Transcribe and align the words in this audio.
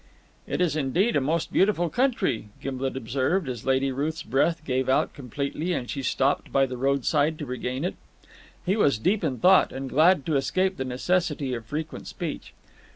"It 0.47 0.61
is 0.61 0.75
indeed 0.75 1.15
a 1.15 1.21
most 1.21 1.53
beautiful 1.53 1.87
country," 1.87 2.47
Gimblet 2.59 2.97
observed, 2.97 3.47
as 3.47 3.67
Lady 3.67 3.91
Ruth's 3.91 4.23
breath 4.23 4.65
gave 4.65 4.89
out 4.89 5.13
completely, 5.13 5.73
and 5.73 5.87
she 5.87 6.01
stopped 6.01 6.51
by 6.51 6.65
the 6.65 6.75
roadside 6.75 7.37
to 7.37 7.45
regain 7.45 7.85
it. 7.85 7.93
He 8.65 8.75
was 8.75 8.97
deep 8.97 9.23
in 9.23 9.37
thought, 9.37 9.71
and 9.71 9.87
glad 9.91 10.25
to 10.25 10.37
escape 10.37 10.77
the 10.77 10.85
necessity 10.85 11.53
of 11.53 11.67
frequent 11.67 12.07
speech. 12.07 12.53